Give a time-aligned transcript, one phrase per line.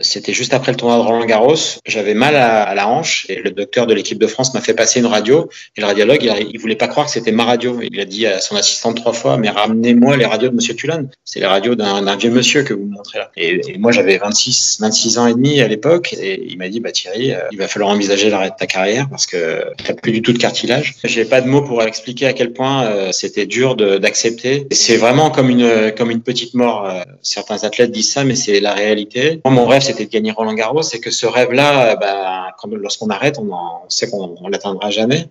[0.00, 1.54] C'était juste après le tournoi de Roland Garros.
[1.86, 5.00] J'avais mal à, la hanche et le docteur de l'équipe de France m'a fait passer
[5.00, 5.48] une radio.
[5.76, 7.80] Et le radiologue, il, il voulait pas croire que c'était ma radio.
[7.82, 11.10] Il a dit à son assistante trois fois, mais ramenez-moi les radios de Monsieur Tulane.
[11.24, 13.30] C'est les radios d'un vieux monsieur que vous me montrez là.
[13.36, 16.14] Et, et moi, j'avais 26, 26 ans et demi à l'époque.
[16.18, 19.08] Et il m'a dit, bah Thierry, euh, il va falloir envisager l'arrêt de ta carrière
[19.08, 20.94] parce que t'as plus du tout de cartilage.
[21.04, 24.66] J'ai pas de mots pour expliquer à quel point euh, c'était dur d'accepter.
[24.70, 26.86] C'est vraiment comme une, comme une petite mort.
[26.86, 29.40] Euh, certains athlètes disent ça, mais c'est la réalité.
[29.44, 33.38] Moi, mon rêve, c'était de gagner Roland Garros, c'est que ce rêve-là, bah, lorsqu'on arrête,
[33.38, 35.28] on, on sait qu'on l'atteindra jamais.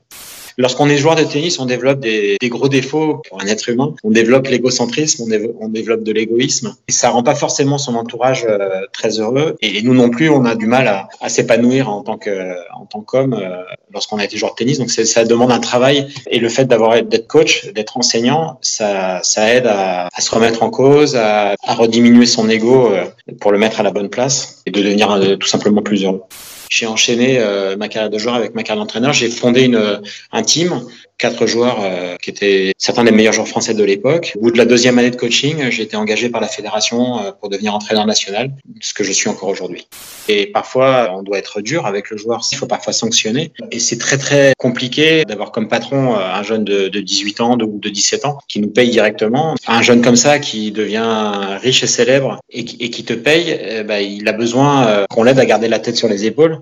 [0.60, 3.94] Lorsqu'on est joueur de tennis, on développe des, des, gros défauts pour un être humain.
[4.04, 5.24] On développe l'égocentrisme,
[5.62, 6.76] on, développe de l'égoïsme.
[6.90, 9.56] Et ça rend pas forcément son entourage euh, très heureux.
[9.62, 12.86] Et, nous non plus, on a du mal à, à s'épanouir en tant que en
[12.86, 14.80] tant qu'homme euh, lorsqu'on a été joueur de tennis.
[14.80, 16.08] Donc ça demande un travail.
[16.30, 20.62] Et le fait d'avoir d'être coach, d'être enseignant, ça, ça aide à, à, se remettre
[20.62, 23.06] en cause, à, à rediminuer son ego euh,
[23.40, 26.24] pour le mettre à la bonne place et de devenir euh, tout simplement plus heureux.
[26.70, 29.12] J'ai enchaîné euh, ma carrière de joueur avec ma carrière d'entraîneur.
[29.12, 30.82] J'ai fondé une, un team
[31.20, 34.34] quatre joueurs euh, qui étaient certains des meilleurs joueurs français de l'époque.
[34.38, 37.32] Au bout de la deuxième année de coaching, j'ai été engagé par la fédération euh,
[37.40, 39.88] pour devenir entraîneur national, ce que je suis encore aujourd'hui.
[40.30, 43.52] Et parfois, on doit être dur avec le joueur, il faut parfois sanctionner.
[43.72, 47.54] Et c'est très très compliqué d'avoir comme patron euh, un jeune de, de 18 ans
[47.56, 49.56] ou de, de 17 ans qui nous paye directement.
[49.68, 53.60] Un jeune comme ça qui devient riche et célèbre et qui, et qui te paye,
[53.62, 56.62] eh ben, il a besoin qu'on l'aide à garder la tête sur les épaules.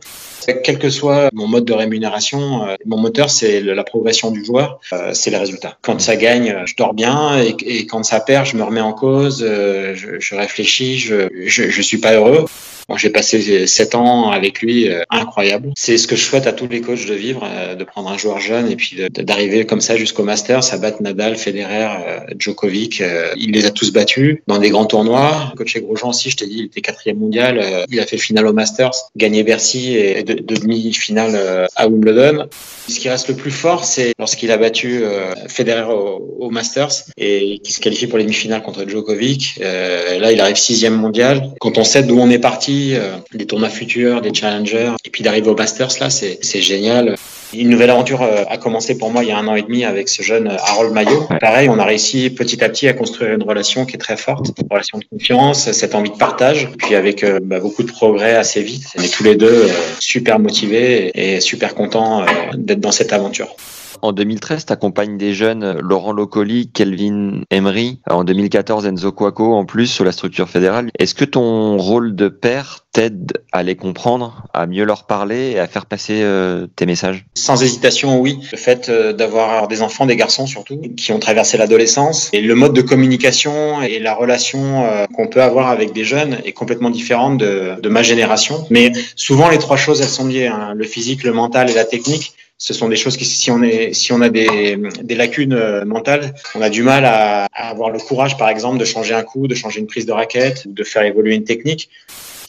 [0.64, 5.14] Quel que soit mon mode de rémunération, mon moteur, c'est la progression du joueur, euh,
[5.14, 5.78] c'est les résultats.
[5.82, 9.46] Quand ça gagne, je dors bien et, quand ça perd, je me remets en cause,
[9.48, 12.46] euh, je, je, réfléchis, je, je, je suis pas heureux.
[12.90, 15.72] Bon, j'ai passé sept ans avec lui, euh, incroyable.
[15.76, 18.18] C'est ce que je souhaite à tous les coachs de vivre, euh, de prendre un
[18.18, 23.02] joueur jeune et puis d'arriver comme ça jusqu'au Master, ça battre Nadal, Federer, euh, Djokovic.
[23.02, 25.50] Euh, il les a tous battus dans des grands tournois.
[25.52, 27.60] Le coach Grosjean aussi, je t'ai dit, il était quatrième mondial.
[27.60, 32.48] Euh, il a fait finale au Masters, gagné Bercy et de, de demi-finale à Wimbledon.
[32.88, 35.02] Ce qui reste le plus fort, c'est lorsqu'il a battu
[35.48, 39.60] Federer au, au, Masters et qui se qualifie pour les demi-finales contre Djokovic.
[39.60, 41.52] là, il arrive sixième mondial.
[41.60, 45.24] Quand on sait d'où on est parti, euh, des tournois futurs, des challengers, et puis
[45.24, 47.16] d'arriver au Masters là, c'est génial.
[47.54, 49.86] Une nouvelle aventure euh, a commencé pour moi il y a un an et demi
[49.86, 51.28] avec ce jeune euh, Harold Maillot.
[51.40, 54.52] Pareil, on a réussi petit à petit à construire une relation qui est très forte,
[54.60, 58.62] une relation de confiance, cette envie de partage, puis avec bah, beaucoup de progrès assez
[58.62, 58.88] vite.
[58.98, 59.68] On est tous les deux
[60.00, 63.56] super motivés et super contents d'être dans cette aventure.
[64.02, 69.66] En 2013, tu accompagnes des jeunes Laurent Locoli, Kelvin Emery, en 2014 Enzo Quaco en
[69.66, 70.90] plus sur la structure fédérale.
[71.00, 75.60] Est-ce que ton rôle de père t'aide à les comprendre, à mieux leur parler et
[75.60, 77.26] à faire passer euh, tes messages?
[77.36, 78.40] Sans hésitation, oui.
[78.52, 82.56] Le fait euh, d'avoir des enfants, des garçons surtout, qui ont traversé l'adolescence et le
[82.56, 86.90] mode de communication et la relation euh, qu'on peut avoir avec des jeunes est complètement
[86.90, 88.66] différente de, de ma génération.
[88.70, 90.48] Mais souvent, les trois choses, elles sont liées.
[90.48, 90.74] Hein.
[90.76, 93.94] Le physique, le mental et la technique ce sont des choses qui, si on est,
[93.94, 94.78] si on a des,
[95.10, 99.14] lacunes euh, mentales, on a du mal à, avoir le courage, par exemple, de changer
[99.14, 101.90] un coup, de changer une prise de raquette, de faire évoluer une technique.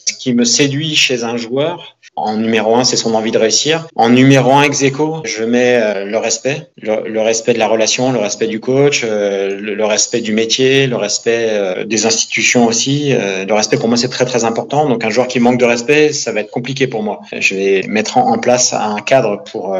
[0.09, 3.87] Ce qui me séduit chez un joueur, en numéro un, c'est son envie de réussir.
[3.95, 4.83] En numéro un, ex
[5.23, 9.59] je mets euh, le respect, le, respect de la relation, le respect du coach, euh,
[9.59, 13.13] le, respect du métier, le respect euh, des institutions aussi.
[13.13, 14.89] Le respect pour moi, c'est très très important.
[14.89, 17.21] Donc un joueur qui manque de respect, ça va être compliqué pour moi.
[17.37, 19.77] Je vais mettre en, place un cadre pour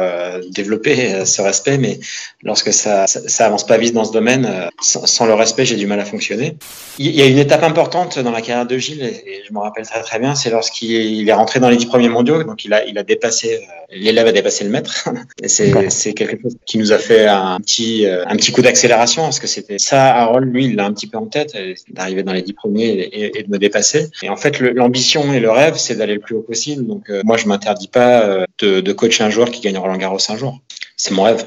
[0.50, 1.98] développer ce respect, mais
[2.42, 5.76] lorsque ça, ça, ça, avance pas vite dans ce domaine, sans, sans le respect, j'ai
[5.76, 6.56] du mal à fonctionner.
[6.98, 9.86] Il y a une étape importante dans la carrière de Gilles, et je me rappelle
[9.86, 12.84] très très bien, c'est lorsqu'il est rentré dans les dix premiers mondiaux donc il a,
[12.84, 15.08] il a dépassé, euh, l'élève a dépassé le maître.
[15.46, 19.22] C'est, c'est quelque chose qui nous a fait un petit, euh, un petit coup d'accélération
[19.22, 20.14] parce que c'était ça.
[20.14, 21.56] Harold, lui, il l'a un petit peu en tête,
[21.90, 24.08] d'arriver dans les dix premiers et, et, de me dépasser.
[24.22, 26.86] Et en fait, l'ambition et le rêve, c'est d'aller le plus haut possible.
[26.86, 30.18] Donc euh, moi, je m'interdis pas de, de coacher un joueur qui gagne Roland Garros
[30.28, 30.60] un jour.
[31.02, 31.46] C'est mon rêve.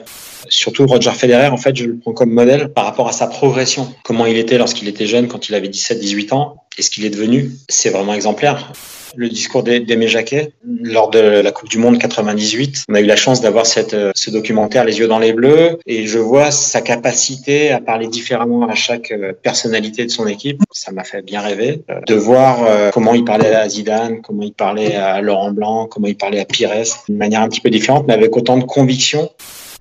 [0.49, 3.93] Surtout Roger Federer, en fait, je le prends comme modèle par rapport à sa progression.
[4.03, 7.11] Comment il était lorsqu'il était jeune, quand il avait 17-18 ans, et ce qu'il est
[7.11, 7.51] devenu?
[7.69, 8.73] C'est vraiment exemplaire
[9.15, 10.51] le discours d'Aimé Jacquet
[10.81, 12.85] lors de la Coupe du Monde 98.
[12.89, 15.79] On a eu la chance d'avoir cette, euh, ce documentaire Les yeux dans les bleus
[15.85, 20.61] et je vois sa capacité à parler différemment à chaque euh, personnalité de son équipe.
[20.71, 24.53] Ça m'a fait bien rêver euh, de voir comment il parlait à Zidane, comment il
[24.53, 26.71] parlait à Laurent Blanc, comment il parlait à Pires
[27.07, 29.29] d'une manière un petit peu différente mais avec autant de conviction.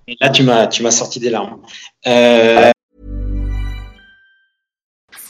[0.08, 1.58] Et là, tu m'as, tu m'as sorti des larmes.